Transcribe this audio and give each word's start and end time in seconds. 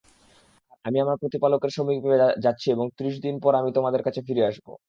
আমি 0.85 0.97
আমার 0.99 1.17
প্রতিপালকের 1.17 1.71
সমীপে 1.71 2.15
যাচ্ছি 2.45 2.67
এবং 2.71 2.85
ত্রিশ 2.97 3.15
দিন 3.21 3.35
পর 3.39 3.53
আমি 3.55 3.69
তোমাদের 3.73 4.01
কাছে 4.03 4.19
ফিরে 4.27 4.43
আসব। 4.45 4.67